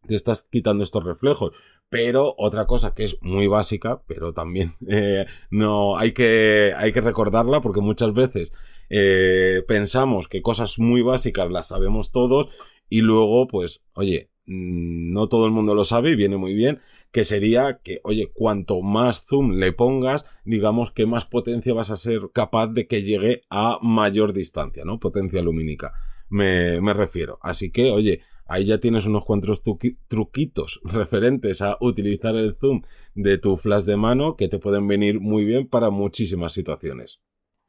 te 0.06 0.14
estás 0.14 0.44
quitando 0.44 0.84
estos 0.84 1.04
reflejos. 1.04 1.54
Pero 1.90 2.36
otra 2.38 2.66
cosa 2.66 2.94
que 2.94 3.04
es 3.04 3.18
muy 3.22 3.48
básica, 3.48 4.02
pero 4.08 4.34
también 4.34 4.74
eh, 4.90 5.26
no 5.50 5.98
hay 5.98 6.14
que, 6.14 6.74
hay 6.76 6.92
que 6.92 7.02
recordarla 7.02 7.62
porque 7.62 7.82
muchas 7.82 8.14
veces 8.14 8.52
eh, 8.90 9.64
pensamos 9.68 10.28
que 10.28 10.42
cosas 10.42 10.80
muy 10.80 11.02
básicas 11.02 11.52
las 11.52 11.68
sabemos 11.68 12.12
todos 12.12 12.50
y 12.90 13.02
luego, 13.02 13.48
pues, 13.48 13.84
oye, 13.94 14.30
mm, 14.46 15.14
no 15.14 15.28
todo 15.28 15.46
el 15.46 15.52
mundo 15.52 15.74
lo 15.76 15.86
sabe 15.86 16.12
y 16.12 16.16
viene 16.16 16.38
muy 16.38 16.54
bien, 16.54 16.80
que 17.12 17.24
sería 17.24 17.80
que, 17.84 18.00
oye, 18.04 18.32
cuanto 18.34 18.82
más 18.82 19.26
zoom 19.26 19.54
le 19.54 19.72
pongas, 19.72 20.26
digamos 20.44 20.92
que 20.92 21.06
más 21.06 21.26
potencia 21.26 21.74
vas 21.74 21.90
a 21.92 21.98
ser 21.98 22.30
capaz 22.34 22.68
de 22.68 22.88
que 22.88 23.04
llegue 23.04 23.42
a 23.50 23.80
mayor 23.82 24.34
distancia, 24.34 24.86
¿no? 24.86 25.00
Potencia 25.00 25.42
lumínica, 25.42 25.94
me, 26.30 26.82
me 26.82 26.94
refiero. 26.94 27.40
Así 27.42 27.72
que, 27.72 27.92
oye, 27.92 28.22
ahí 28.46 28.66
ya 28.66 28.80
tienes 28.80 29.06
unos 29.06 29.26
cuantos 29.26 29.64
truquitos 30.08 30.82
referentes 30.86 31.62
a 31.62 31.78
utilizar 31.82 32.36
el 32.36 32.56
zoom 32.56 32.82
de 33.14 33.38
tu 33.38 33.58
flash 33.58 33.84
de 33.84 33.98
mano 33.98 34.36
que 34.36 34.48
te 34.48 34.60
pueden 34.60 34.88
venir 34.88 35.20
muy 35.20 35.46
bien 35.46 35.68
para 35.68 35.90
muchísimas 35.90 36.54
situaciones. 36.54 37.22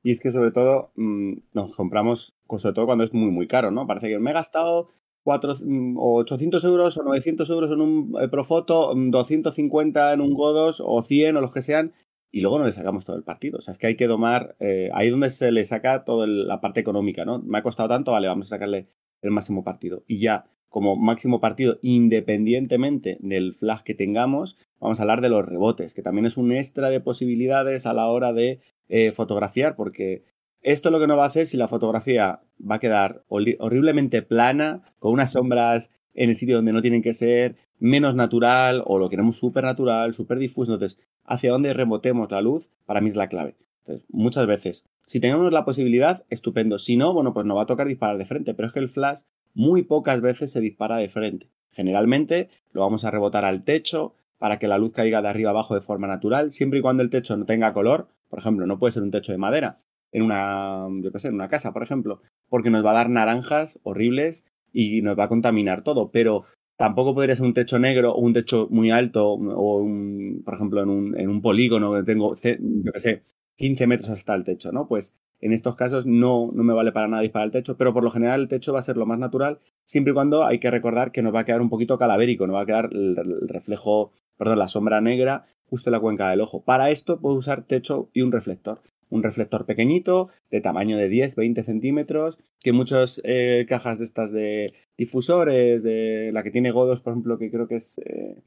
Y 0.03 0.13
es 0.13 0.21
que 0.21 0.31
sobre 0.31 0.53
todo 0.53 0.93
mm, 0.97 1.33
nos 1.53 1.75
compramos, 1.75 2.35
sobre 2.59 2.75
todo 2.75 2.87
cuando 2.87 3.05
es 3.05 3.13
muy 3.13 3.31
muy 3.31 3.49
caro, 3.49 3.71
¿no? 3.71 3.87
Parece 3.87 4.09
que 4.09 4.19
me 4.19 4.31
he 4.31 4.35
gastado 4.35 4.89
4, 5.25 5.55
mm, 5.65 5.99
o 5.99 6.19
800 6.21 6.63
euros 6.65 6.97
o 6.97 7.03
900 7.03 7.51
euros 7.51 7.71
en 7.73 7.81
un 7.81 8.15
eh, 8.21 8.29
Profoto, 8.29 8.95
250 8.95 10.11
mm, 10.11 10.15
en 10.15 10.21
un 10.21 10.35
Godos 10.35 10.81
o 10.85 11.03
100 11.03 11.37
o 11.37 11.41
los 11.41 11.51
que 11.51 11.63
sean, 11.63 11.93
y 12.31 12.41
luego 12.41 12.59
no 12.59 12.67
le 12.67 12.73
sacamos 12.73 13.05
todo 13.05 13.17
el 13.17 13.25
partido. 13.25 13.59
O 13.59 13.61
sea, 13.61 13.73
es 13.73 13.79
que 13.79 13.89
hay 13.89 13.97
que 13.97 14.07
domar, 14.07 14.57
eh, 14.61 14.91
ahí 14.95 15.11
donde 15.11 15.31
se 15.31 15.51
le 15.51 15.65
saca 15.65 16.05
toda 16.05 16.27
la 16.27 16.61
parte 16.61 16.81
económica, 16.81 17.25
¿no? 17.25 17.41
Me 17.41 17.59
ha 17.59 17.63
costado 17.63 17.89
tanto, 17.89 18.13
vale, 18.13 18.29
vamos 18.29 18.47
a 18.47 18.51
sacarle 18.51 18.89
el 19.23 19.31
máximo 19.33 19.65
partido. 19.65 20.05
Y 20.07 20.21
ya, 20.21 20.45
como 20.77 20.95
máximo 20.95 21.41
partido, 21.41 21.79
independientemente 21.81 23.17
del 23.21 23.55
flash 23.55 23.81
que 23.81 23.95
tengamos, 23.95 24.59
vamos 24.79 25.01
a 25.01 25.05
hablar 25.05 25.23
de 25.23 25.31
los 25.31 25.43
rebotes, 25.43 25.95
que 25.95 26.03
también 26.03 26.27
es 26.27 26.37
un 26.37 26.53
extra 26.53 26.91
de 26.91 27.01
posibilidades 27.01 27.87
a 27.87 27.95
la 27.95 28.09
hora 28.09 28.35
de 28.35 28.61
eh, 28.91 29.11
fotografiar, 29.11 29.75
porque 29.75 30.25
esto 30.61 30.91
lo 30.91 31.01
que 31.01 31.07
no 31.07 31.17
va 31.17 31.25
a 31.25 31.29
hacer 31.29 31.47
si 31.47 31.57
la 31.57 31.67
fotografía 31.67 32.41
va 32.61 32.75
a 32.75 32.79
quedar 32.79 33.25
horriblemente 33.29 34.21
plana, 34.21 34.83
con 34.99 35.15
unas 35.15 35.33
sombras 35.33 35.91
en 36.13 36.29
el 36.29 36.37
sitio 36.37 36.57
donde 36.57 36.75
no 36.75 36.83
tienen 36.83 37.01
que 37.01 37.15
ser, 37.15 37.57
menos 37.79 38.15
natural 38.15 38.83
o 38.85 38.99
lo 38.99 39.09
queremos 39.09 39.39
súper 39.39 39.65
natural, 39.65 40.13
súper 40.13 40.39
difuso. 40.39 40.75
Entonces, 40.75 41.01
hacia 41.25 41.53
dónde 41.53 41.73
rebotemos 41.73 42.31
la 42.31 42.43
luz, 42.43 42.69
para 42.85 43.01
mí 43.01 43.09
es 43.09 43.17
la 43.17 43.29
clave. 43.29 43.57
Entonces, 43.79 44.07
muchas 44.11 44.47
veces, 44.47 44.85
si 45.07 45.21
tenemos 45.21 45.51
la 45.51 45.65
posibilidad, 45.65 46.27
estupendo. 46.29 46.79
Si 46.79 46.99
no, 46.99 47.15
bueno, 47.15 47.33
pues 47.33 47.47
nos 47.47 47.57
va 47.57 47.63
a 47.63 47.67
tocar 47.67 47.89
disparar 47.89 48.19
de 48.19 48.27
frente. 48.27 48.53
Pero 48.53 48.69
es 48.69 48.75
que 48.75 48.81
el 48.81 48.91
flash 48.91 49.21
muy 49.57 49.83
pocas 49.83 50.21
veces 50.21 50.53
se 50.53 50.61
dispara 50.61 50.99
de 50.99 51.09
frente. 51.09 51.49
Generalmente 51.71 52.51
lo 52.73 52.83
vamos 52.83 53.05
a 53.05 53.11
rebotar 53.11 53.45
al 53.45 53.65
techo 53.65 54.15
para 54.39 54.59
que 54.59 54.69
la 54.69 54.77
luz 54.77 54.93
caiga 54.93 55.23
de 55.23 55.29
arriba 55.29 55.51
abajo 55.51 55.75
de 55.75 55.81
forma 55.81 56.07
natural, 56.07 56.51
siempre 56.51 56.79
y 56.79 56.83
cuando 56.83 57.03
el 57.03 57.11
techo 57.11 57.37
no 57.37 57.47
tenga 57.47 57.73
color. 57.73 58.09
Por 58.29 58.39
ejemplo, 58.39 58.67
no 58.67 58.79
puede 58.79 58.93
ser 58.93 59.03
un 59.03 59.11
techo 59.11 59.33
de 59.33 59.39
madera 59.39 59.79
en 60.13 60.23
una, 60.23 60.87
yo 61.03 61.11
qué 61.11 61.19
sé, 61.19 61.29
en 61.29 61.35
una 61.35 61.49
casa, 61.49 61.73
por 61.73 61.83
ejemplo, 61.83 62.21
porque 62.49 62.71
nos 62.71 62.85
va 62.85 62.91
a 62.91 62.95
dar 62.95 63.09
naranjas 63.09 63.81
horribles 63.83 64.45
y 64.73 65.01
nos 65.01 65.19
va 65.19 65.25
a 65.25 65.29
contaminar 65.29 65.83
todo. 65.83 66.11
Pero 66.11 66.45
tampoco 66.77 67.15
podría 67.15 67.35
ser 67.35 67.47
un 67.47 67.55
techo 67.55 67.79
negro 67.79 68.13
o 68.13 68.21
un 68.21 68.35
techo 68.35 68.69
muy 68.71 68.91
alto 68.91 69.33
o, 69.33 69.79
un, 69.79 70.43
por 70.45 70.55
ejemplo, 70.55 70.83
en 70.83 70.91
un, 70.91 71.19
en 71.19 71.31
un 71.31 71.41
polígono 71.41 71.95
que 71.95 72.03
tengo, 72.03 72.35
yo 72.35 72.93
qué 72.93 73.01
sé, 73.01 73.23
15 73.57 73.87
metros 73.87 74.11
hasta 74.11 74.35
el 74.35 74.45
techo, 74.45 74.71
¿no? 74.71 74.87
Pues 74.87 75.17
en 75.41 75.53
estos 75.53 75.77
casos 75.77 76.07
no, 76.07 76.51
no 76.53 76.63
me 76.63 76.73
vale 76.73 76.93
para 76.93 77.09
nada 77.09 77.23
disparar 77.23 77.47
el 77.47 77.53
techo, 77.53 77.77
pero 77.77 77.93
por 77.93 78.03
lo 78.03 78.11
general 78.11 78.41
el 78.41 78.49
techo 78.49 78.73
va 78.73 78.79
a 78.79 78.83
ser 78.83 78.97
lo 78.97 79.07
más 79.07 79.19
natural, 79.19 79.59
siempre 79.85 80.13
y 80.13 80.15
cuando 80.15 80.45
hay 80.45 80.59
que 80.59 80.71
recordar 80.71 81.13
que 81.13 81.23
nos 81.23 81.35
va 81.35 81.41
a 81.41 81.45
quedar 81.45 81.61
un 81.61 81.71
poquito 81.71 81.99
calavérico, 81.99 82.47
nos 82.47 82.57
va 82.57 82.63
a 82.63 82.67
quedar 82.67 82.91
el, 82.93 83.17
reflejo, 83.49 84.13
perdón, 84.37 84.59
la 84.59 84.69
sombra 84.69 85.01
negra 85.01 85.45
justo 85.65 85.91
en 85.91 85.93
la 85.93 86.01
cuenca 86.01 86.31
del 86.31 86.41
ojo. 86.41 86.65
Para 86.65 86.91
esto 86.91 87.21
puedo 87.21 87.37
usar 87.37 87.67
techo 87.67 88.11
y 88.13 88.23
un 88.23 88.33
reflector. 88.33 88.81
Un 89.09 89.23
reflector 89.23 89.67
pequeñito, 89.67 90.31
de 90.51 90.61
tamaño 90.61 90.97
de 90.97 91.09
10, 91.09 91.37
20 91.37 91.63
centímetros, 91.63 92.39
que 92.61 92.73
muchas 92.73 93.21
eh, 93.25 93.65
cajas 93.69 94.01
de 94.01 94.05
estas 94.05 94.33
de 94.33 94.75
difusores, 94.99 95.85
de 95.85 96.31
la 96.33 96.43
que 96.43 96.51
tiene 96.51 96.73
Godos, 96.73 97.01
por 97.01 97.13
ejemplo, 97.13 97.39
que 97.39 97.51
creo 97.51 97.69
que 97.69 97.77
es 97.77 97.99
eh, 98.05 98.43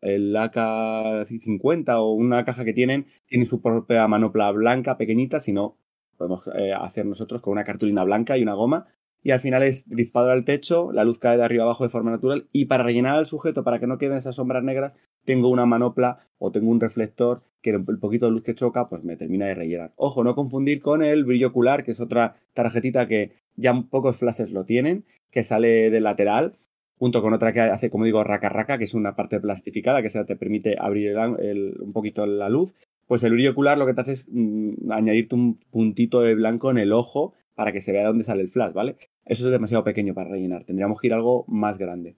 el 0.00 0.34
AK-50 0.34 1.98
o 2.00 2.12
una 2.12 2.44
caja 2.44 2.64
que 2.64 2.72
tienen, 2.72 3.06
tiene 3.26 3.44
su 3.44 3.60
propia 3.62 4.08
manopla 4.08 4.50
blanca 4.50 4.96
pequeñita, 4.98 5.38
si 5.38 5.52
no, 5.52 5.76
podemos 6.20 6.42
eh, 6.54 6.74
hacer 6.74 7.06
nosotros 7.06 7.40
con 7.40 7.52
una 7.52 7.64
cartulina 7.64 8.04
blanca 8.04 8.36
y 8.36 8.42
una 8.42 8.52
goma. 8.52 8.88
Y 9.22 9.30
al 9.30 9.40
final 9.40 9.62
es 9.62 9.88
disparo 9.88 10.30
al 10.30 10.44
techo, 10.44 10.92
la 10.92 11.04
luz 11.04 11.18
cae 11.18 11.36
de 11.36 11.44
arriba 11.44 11.64
abajo 11.64 11.84
de 11.84 11.90
forma 11.90 12.10
natural 12.10 12.48
y 12.52 12.66
para 12.66 12.84
rellenar 12.84 13.16
al 13.16 13.26
sujeto, 13.26 13.64
para 13.64 13.78
que 13.78 13.86
no 13.86 13.98
queden 13.98 14.16
esas 14.16 14.36
sombras 14.36 14.62
negras, 14.62 14.96
tengo 15.24 15.48
una 15.48 15.66
manopla 15.66 16.18
o 16.38 16.50
tengo 16.52 16.70
un 16.70 16.80
reflector 16.80 17.42
que 17.60 17.70
el 17.70 17.98
poquito 17.98 18.26
de 18.26 18.32
luz 18.32 18.42
que 18.42 18.54
choca 18.54 18.88
pues 18.88 19.04
me 19.04 19.16
termina 19.16 19.46
de 19.46 19.54
rellenar. 19.54 19.92
Ojo, 19.96 20.24
no 20.24 20.34
confundir 20.34 20.80
con 20.80 21.02
el 21.02 21.24
brillo 21.24 21.48
ocular, 21.48 21.84
que 21.84 21.90
es 21.90 22.00
otra 22.00 22.36
tarjetita 22.54 23.08
que 23.08 23.32
ya 23.56 23.74
pocos 23.90 24.16
flashes 24.16 24.50
lo 24.52 24.64
tienen, 24.64 25.04
que 25.30 25.42
sale 25.42 25.90
del 25.90 26.04
lateral, 26.04 26.56
junto 26.98 27.20
con 27.20 27.34
otra 27.34 27.52
que 27.52 27.60
hace, 27.60 27.90
como 27.90 28.04
digo, 28.04 28.24
raca 28.24 28.48
raca, 28.48 28.78
que 28.78 28.84
es 28.84 28.94
una 28.94 29.16
parte 29.16 29.38
plastificada 29.40 30.02
que 30.02 30.10
se 30.10 30.24
te 30.24 30.36
permite 30.36 30.76
abrir 30.78 31.16
un 31.18 31.92
poquito 31.92 32.26
la 32.26 32.48
luz 32.48 32.74
pues 33.10 33.24
el 33.24 33.32
brillo 33.32 33.50
ocular 33.50 33.76
lo 33.76 33.86
que 33.86 33.94
te 33.94 34.02
hace 34.02 34.12
es 34.12 34.28
mm, 34.30 34.92
añadirte 34.92 35.34
un 35.34 35.58
puntito 35.72 36.20
de 36.20 36.36
blanco 36.36 36.70
en 36.70 36.78
el 36.78 36.92
ojo 36.92 37.34
para 37.56 37.72
que 37.72 37.80
se 37.80 37.90
vea 37.90 38.06
dónde 38.06 38.22
sale 38.22 38.42
el 38.42 38.48
flash, 38.48 38.72
¿vale? 38.72 38.94
Eso 39.24 39.46
es 39.46 39.50
demasiado 39.50 39.82
pequeño 39.82 40.14
para 40.14 40.30
rellenar, 40.30 40.62
tendríamos 40.62 41.00
que 41.00 41.08
ir 41.08 41.14
algo 41.14 41.44
más 41.48 41.76
grande. 41.76 42.14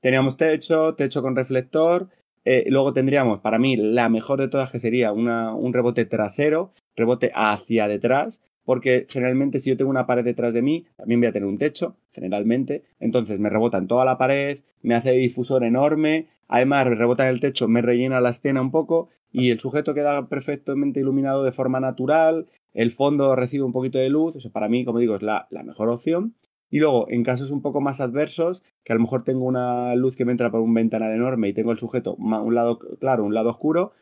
Teníamos 0.00 0.36
techo, 0.36 0.96
techo 0.96 1.22
con 1.22 1.34
reflector, 1.34 2.10
eh, 2.44 2.66
luego 2.68 2.92
tendríamos, 2.92 3.40
para 3.40 3.58
mí, 3.58 3.78
la 3.78 4.10
mejor 4.10 4.38
de 4.38 4.48
todas 4.48 4.70
que 4.70 4.78
sería 4.78 5.12
un 5.12 5.72
rebote 5.72 6.04
trasero, 6.04 6.72
rebote 6.94 7.32
hacia 7.34 7.88
detrás, 7.88 8.42
porque 8.64 9.06
generalmente 9.08 9.60
si 9.60 9.70
yo 9.70 9.78
tengo 9.78 9.90
una 9.90 10.06
pared 10.06 10.24
detrás 10.24 10.52
de 10.52 10.60
mí, 10.60 10.84
también 10.98 11.20
voy 11.20 11.28
a 11.28 11.32
tener 11.32 11.48
un 11.48 11.56
techo, 11.56 11.96
generalmente, 12.10 12.84
entonces 13.00 13.40
me 13.40 13.48
rebota 13.48 13.78
en 13.78 13.86
toda 13.86 14.04
la 14.04 14.18
pared, 14.18 14.58
me 14.82 14.94
hace 14.94 15.12
difusor 15.12 15.64
enorme, 15.64 16.28
además 16.48 16.86
rebota 16.86 17.24
en 17.24 17.34
el 17.34 17.40
techo, 17.40 17.68
me 17.68 17.82
rellena 17.82 18.20
la 18.20 18.30
escena 18.30 18.60
un 18.60 18.70
poco 18.70 19.08
y 19.32 19.50
el 19.50 19.60
sujeto 19.60 19.94
queda 19.94 20.28
perfectamente 20.28 21.00
iluminado 21.00 21.44
de 21.44 21.52
forma 21.52 21.80
natural, 21.80 22.46
el 22.72 22.90
fondo 22.90 23.34
recibe 23.34 23.64
un 23.64 23.72
poquito 23.72 23.98
de 23.98 24.10
luz, 24.10 24.36
eso 24.36 24.52
para 24.52 24.68
mí, 24.68 24.84
como 24.84 24.98
digo, 24.98 25.16
es 25.16 25.22
la, 25.22 25.48
mejor 25.64 25.88
opción. 25.88 26.34
Y 26.70 26.78
luego, 26.78 27.06
en 27.08 27.22
casos 27.22 27.50
un 27.50 27.62
poco 27.62 27.80
más 27.80 28.00
adversos, 28.00 28.62
que 28.82 28.92
a 28.92 28.96
lo 28.96 29.02
mejor 29.02 29.22
tengo 29.22 29.44
una 29.44 29.94
luz 29.94 30.16
que 30.16 30.24
me 30.24 30.32
entra 30.32 30.50
por 30.50 30.60
un 30.60 30.74
ventanal 30.74 31.12
enorme 31.12 31.48
y 31.48 31.52
tengo 31.52 31.72
el 31.72 31.78
sujeto 31.78 32.16
un 32.16 32.54
lado 32.54 32.78
claro, 32.98 33.24
un 33.24 33.34
lado 33.34 33.50
oscuro, 33.50 33.92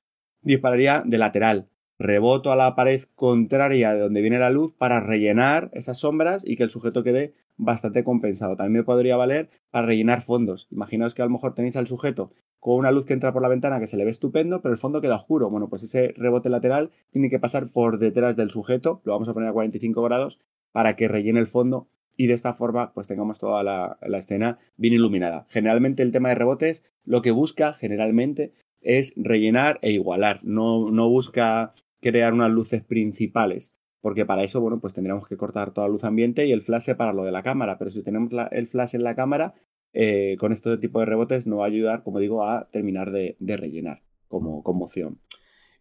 dispararía 0.42 1.02
de 1.04 1.18
lateral. 1.18 1.68
Reboto 2.02 2.50
a 2.50 2.56
la 2.56 2.74
pared 2.74 3.02
contraria 3.14 3.94
de 3.94 4.00
donde 4.00 4.22
viene 4.22 4.40
la 4.40 4.50
luz 4.50 4.72
para 4.72 4.98
rellenar 4.98 5.70
esas 5.72 5.98
sombras 5.98 6.42
y 6.44 6.56
que 6.56 6.64
el 6.64 6.70
sujeto 6.70 7.04
quede 7.04 7.32
bastante 7.56 8.02
compensado. 8.02 8.56
También 8.56 8.84
podría 8.84 9.16
valer 9.16 9.48
para 9.70 9.86
rellenar 9.86 10.22
fondos. 10.22 10.66
Imaginaos 10.72 11.14
que 11.14 11.22
a 11.22 11.26
lo 11.26 11.30
mejor 11.30 11.54
tenéis 11.54 11.76
al 11.76 11.86
sujeto 11.86 12.32
con 12.58 12.74
una 12.76 12.90
luz 12.90 13.06
que 13.06 13.12
entra 13.12 13.32
por 13.32 13.40
la 13.40 13.48
ventana 13.48 13.78
que 13.78 13.86
se 13.86 13.96
le 13.96 14.04
ve 14.04 14.10
estupendo, 14.10 14.62
pero 14.62 14.72
el 14.72 14.80
fondo 14.80 15.00
queda 15.00 15.14
oscuro. 15.14 15.48
Bueno, 15.48 15.68
pues 15.68 15.84
ese 15.84 16.12
rebote 16.16 16.48
lateral 16.48 16.90
tiene 17.12 17.30
que 17.30 17.38
pasar 17.38 17.68
por 17.72 18.00
detrás 18.00 18.34
del 18.36 18.50
sujeto, 18.50 19.00
lo 19.04 19.12
vamos 19.12 19.28
a 19.28 19.34
poner 19.34 19.48
a 19.48 19.52
45 19.52 20.02
grados 20.02 20.40
para 20.72 20.96
que 20.96 21.06
rellene 21.06 21.38
el 21.38 21.46
fondo 21.46 21.86
y 22.16 22.26
de 22.26 22.34
esta 22.34 22.54
forma 22.54 22.92
pues 22.94 23.06
tengamos 23.06 23.38
toda 23.38 23.62
la, 23.62 23.98
escena 24.18 24.58
bien 24.76 24.94
iluminada. 24.94 25.46
Generalmente 25.50 26.02
el 26.02 26.10
tema 26.10 26.30
de 26.30 26.34
rebotes 26.34 26.84
lo 27.04 27.22
que 27.22 27.30
busca 27.30 27.72
generalmente 27.74 28.52
es 28.80 29.14
rellenar 29.16 29.78
e 29.82 29.92
igualar, 29.92 30.40
no, 30.42 30.90
no 30.90 31.08
busca 31.08 31.72
crear 32.02 32.34
unas 32.34 32.50
luces 32.50 32.82
principales 32.82 33.74
porque 34.02 34.26
para 34.26 34.42
eso, 34.42 34.60
bueno, 34.60 34.80
pues 34.80 34.92
tendríamos 34.92 35.26
que 35.28 35.36
cortar 35.36 35.72
toda 35.72 35.86
la 35.86 35.92
luz 35.92 36.04
ambiente 36.04 36.44
y 36.44 36.52
el 36.52 36.60
flash 36.60 36.82
separarlo 36.82 37.24
de 37.24 37.30
la 37.30 37.44
cámara, 37.44 37.78
pero 37.78 37.88
si 37.88 38.02
tenemos 38.02 38.32
el 38.50 38.66
flash 38.66 38.96
en 38.96 39.04
la 39.04 39.14
cámara, 39.14 39.54
eh, 39.94 40.36
con 40.40 40.50
este 40.50 40.76
tipo 40.78 40.98
de 40.98 41.06
rebotes 41.06 41.46
no 41.46 41.58
va 41.58 41.64
a 41.64 41.68
ayudar, 41.68 42.02
como 42.02 42.18
digo, 42.18 42.44
a 42.44 42.68
terminar 42.70 43.12
de, 43.12 43.36
rellenar 43.40 44.02
como, 44.26 44.64
como 44.64 44.86
opción. 44.86 45.20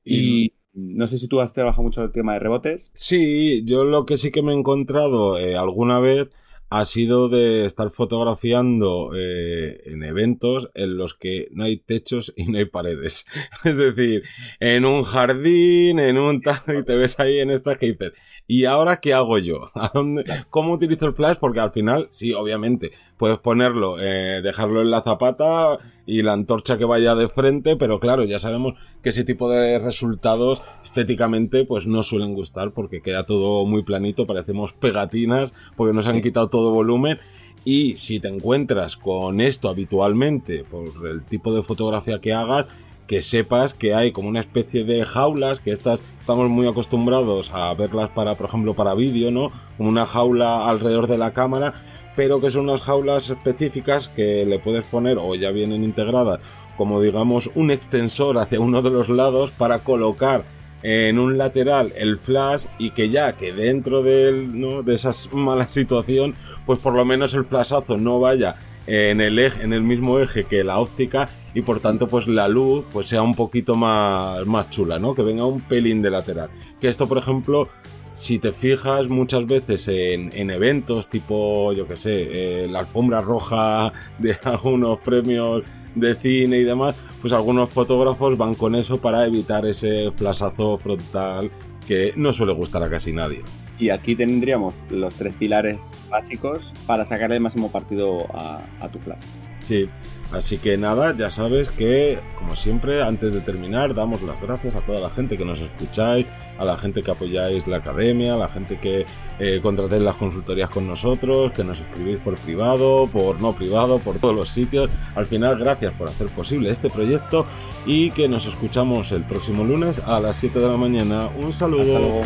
Y, 0.06 0.54
no 0.74 1.08
sé 1.08 1.18
si 1.18 1.28
tú 1.28 1.42
has 1.42 1.52
trabajado 1.52 1.84
mucho 1.84 2.04
el 2.04 2.12
tema 2.12 2.34
de 2.34 2.40
rebotes. 2.40 2.92
Sí, 2.94 3.66
yo 3.66 3.84
lo 3.84 4.06
que 4.06 4.16
sí 4.16 4.32
que 4.32 4.44
me 4.44 4.54
he 4.54 4.56
encontrado 4.56 5.38
eh, 5.38 5.58
alguna 5.58 6.00
vez 6.00 6.30
ha 6.72 6.86
sido 6.86 7.28
de 7.28 7.66
estar 7.66 7.92
fotografiando 7.92 9.12
eh, 9.14 9.82
en 9.88 10.04
eventos 10.04 10.72
en 10.74 10.96
los 10.96 11.14
que 11.14 11.50
no 11.52 11.66
hay 11.66 11.76
techos 11.76 12.34
y 12.38 12.46
no 12.46 12.60
hay 12.60 12.66
paredes. 12.66 13.26
Es 13.66 13.76
decir, 13.76 14.24
en 14.62 14.86
un 14.86 15.04
jardín, 15.04 16.00
en 16.00 16.18
un 16.18 16.42
tal, 16.42 16.62
y 16.68 16.84
te 16.86 16.96
ves 16.96 17.20
ahí 17.20 17.40
en 17.40 17.52
esta 17.52 17.76
que 17.76 17.88
dices, 17.88 18.14
¿y 18.48 18.64
ahora 18.64 19.02
qué 19.02 19.14
hago 19.14 19.38
yo? 19.38 19.70
¿A 19.76 19.92
dónde, 19.94 20.24
¿Cómo 20.50 20.72
utilizo 20.72 21.08
el 21.08 21.14
flash? 21.14 21.36
Porque 21.42 21.60
al 21.60 21.74
final, 21.74 22.08
sí, 22.10 22.32
obviamente, 22.32 22.92
puedes 23.18 23.40
ponerlo, 23.40 24.00
eh, 24.00 24.42
dejarlo 24.42 24.82
en 24.82 24.92
la 24.92 25.02
zapata 25.02 25.78
y 26.06 26.22
la 26.24 26.34
antorcha 26.34 26.78
que 26.78 26.86
vaya 26.86 27.16
de 27.16 27.30
frente, 27.30 27.76
pero 27.76 28.00
claro, 28.00 28.24
ya 28.24 28.40
sabemos 28.40 28.74
que 29.02 29.10
ese 29.10 29.24
tipo 29.24 29.50
de 29.50 29.80
resultados 29.80 30.62
estéticamente 30.84 31.66
pues 31.66 31.88
no 31.88 32.04
suelen 32.04 32.34
gustar 32.34 32.72
porque 32.72 33.02
queda 33.02 33.26
todo 33.26 33.66
muy 33.66 33.84
planito, 33.84 34.28
parecemos 34.28 34.74
pegatinas 34.74 35.54
porque 35.76 35.94
nos 35.94 36.08
han 36.08 36.22
quitado 36.22 36.50
todo 36.50 36.72
volumen 36.72 37.20
y 37.64 37.96
si 37.96 38.20
te 38.20 38.28
encuentras 38.28 38.98
con 38.98 39.40
esto 39.40 39.70
habitualmente 39.70 40.64
por 40.64 41.08
el 41.08 41.24
tipo 41.24 41.54
de 41.54 41.62
fotografía 41.62 42.20
que 42.20 42.34
hagas, 42.34 42.66
que 43.06 43.22
sepas 43.22 43.74
que 43.74 43.94
hay 43.94 44.12
como 44.12 44.30
una 44.30 44.40
especie 44.40 44.84
de 44.84 45.06
jaulas, 45.06 45.60
que 45.60 45.72
estas 45.72 46.02
estamos 46.20 46.50
muy 46.50 46.66
acostumbrados 46.68 47.52
a 47.54 47.74
verlas 47.74 48.10
para, 48.10 48.36
por 48.36 48.48
ejemplo, 48.48 48.74
para 48.74 48.96
vídeo, 48.96 49.32
¿no? 49.32 49.50
Como 49.78 49.90
una 49.90 50.06
jaula 50.06 50.70
alrededor 50.70 51.08
de 51.08 51.18
la 51.18 51.34
cámara, 51.34 51.74
pero 52.22 52.40
que 52.40 52.52
son 52.52 52.70
unas 52.70 52.82
jaulas 52.82 53.32
específicas 53.32 54.08
que 54.08 54.46
le 54.46 54.60
puedes 54.60 54.84
poner 54.84 55.18
o 55.20 55.34
ya 55.34 55.50
vienen 55.50 55.84
integradas 55.84 56.40
como 56.78 57.02
digamos 57.02 57.50
un 57.56 57.72
extensor 57.72 58.38
hacia 58.38 58.60
uno 58.60 58.84
de 58.84 58.92
los 58.92 59.10
lados 59.10 59.50
para 59.50 59.80
colocar 59.80 60.46
en 60.84 61.18
un 61.18 61.40
lateral 61.40 61.92
el 61.96 62.20
flash 62.20 62.66
y 62.78 62.92
que 62.92 63.10
ya 63.10 63.34
que 63.34 63.54
dentro 63.54 64.04
de, 64.04 64.48
¿no? 64.54 64.84
de 64.84 64.94
esa 64.94 65.14
mala 65.34 65.68
situación 65.68 66.36
pues 66.68 66.78
por 66.78 66.94
lo 66.94 67.06
menos 67.06 67.34
el 67.34 67.44
flashazo 67.44 67.98
no 67.98 68.20
vaya 68.20 68.56
en 68.86 69.20
el 69.20 69.40
eje, 69.40 69.64
en 69.64 69.74
el 69.74 69.82
mismo 69.82 70.20
eje 70.20 70.44
que 70.44 70.64
la 70.64 70.78
óptica 70.78 71.28
y 71.56 71.64
por 71.64 71.80
tanto 71.80 72.06
pues 72.06 72.28
la 72.28 72.48
luz 72.48 72.86
pues 72.94 73.08
sea 73.08 73.24
un 73.24 73.34
poquito 73.34 73.74
más, 73.74 74.46
más 74.46 74.70
chula, 74.70 75.00
¿no? 75.00 75.16
Que 75.16 75.24
venga 75.24 75.46
un 75.46 75.62
pelín 75.62 76.02
de 76.02 76.12
lateral. 76.12 76.50
Que 76.80 76.88
esto 76.88 77.08
por 77.08 77.18
ejemplo 77.18 77.68
si 78.14 78.40
te 78.40 78.52
fijas 78.52 79.08
muchas 79.08 79.46
veces 79.46 79.88
en, 79.88 80.32
en 80.34 80.50
eventos 80.50 81.10
tipo, 81.10 81.74
yo 81.74 81.88
que 81.88 81.98
sé, 81.98 82.64
eh, 82.64 82.68
la 82.68 82.80
alfombra 82.80 83.22
roja 83.22 83.94
de 84.20 84.38
algunos 84.44 85.00
premios 85.00 85.64
de 85.96 86.16
cine 86.16 86.60
y 86.60 86.64
demás, 86.64 86.96
pues 87.22 87.34
algunos 87.34 87.70
fotógrafos 87.70 88.38
van 88.38 88.56
con 88.56 88.76
eso 88.76 88.98
para 89.00 89.26
evitar 89.26 89.66
ese 89.66 90.12
flashazo 90.12 90.78
frontal 90.78 91.52
que 91.88 92.14
no 92.16 92.34
suele 92.34 92.54
gustar 92.54 92.84
a 92.84 92.90
casi 92.90 93.12
nadie. 93.12 93.42
Y 93.80 93.90
aquí 93.90 94.16
tendríamos 94.16 94.76
los 94.90 95.16
tres 95.16 95.34
pilares 95.36 95.82
básicos 96.10 96.72
para 96.86 97.04
sacar 97.04 97.32
el 97.32 97.40
máximo 97.40 97.72
partido 97.72 98.28
a, 98.34 98.62
a 98.80 98.90
tu 98.90 99.00
flash. 99.00 99.24
Sí, 99.64 99.90
Así 100.34 100.60
que 100.60 100.78
nada, 100.78 101.16
ya 101.16 101.30
sabes 101.30 101.70
que, 101.70 102.18
como 102.38 102.56
siempre, 102.56 103.04
antes 103.04 103.34
de 103.34 103.42
terminar, 103.42 103.94
damos 103.94 104.22
las 104.22 104.40
gracias 104.42 104.76
a 104.76 104.80
toda 104.80 105.00
la 105.02 105.10
gente 105.10 105.38
que 105.38 105.44
nos 105.44 105.60
escucháis, 105.60 106.26
a 106.58 106.64
la 106.64 106.78
gente 106.78 107.04
que 107.04 107.12
apoyáis 107.12 107.68
la 107.68 107.78
academia, 107.78 108.36
a 108.36 108.38
la 108.38 108.48
gente 108.48 108.78
que 108.78 109.06
eh, 109.40 109.60
contratéis 109.62 110.02
las 110.02 110.16
consultorías 110.16 110.70
con 110.70 110.88
nosotros, 110.88 111.52
que 111.52 111.66
nos 111.66 111.80
escribís 111.80 112.18
por 112.20 112.38
privado, 112.38 113.10
por 113.12 113.42
no 113.42 113.54
privado, 113.54 114.00
por 114.00 114.20
todos 114.20 114.36
los 114.36 114.48
sitios. 114.48 114.90
Al 115.16 115.28
final, 115.28 115.58
gracias 115.58 115.94
por 115.94 116.08
hacer 116.08 116.28
posible 116.28 116.70
este 116.70 116.90
proyecto 116.90 117.46
y 117.86 118.12
que 118.12 118.30
nos 118.30 118.46
escuchamos 118.46 119.12
el 119.12 119.24
próximo 119.24 119.66
lunes 119.66 120.00
a 120.00 120.22
las 120.22 120.38
7 120.38 120.60
de 120.60 120.68
la 120.68 120.78
mañana. 120.78 121.30
Un 121.38 121.52
saludo. 121.52 122.22